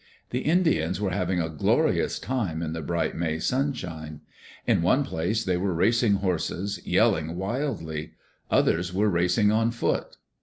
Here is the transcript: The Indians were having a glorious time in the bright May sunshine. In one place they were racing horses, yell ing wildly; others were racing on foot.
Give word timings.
The 0.31 0.39
Indians 0.39 0.99
were 0.99 1.11
having 1.11 1.39
a 1.39 1.47
glorious 1.47 2.17
time 2.17 2.63
in 2.63 2.73
the 2.73 2.81
bright 2.81 3.15
May 3.15 3.37
sunshine. 3.37 4.21
In 4.65 4.81
one 4.81 5.03
place 5.03 5.43
they 5.43 5.57
were 5.57 5.75
racing 5.75 6.13
horses, 6.15 6.81
yell 6.83 7.15
ing 7.15 7.35
wildly; 7.37 8.13
others 8.49 8.91
were 8.91 9.09
racing 9.11 9.51
on 9.51 9.69
foot. 9.69 10.17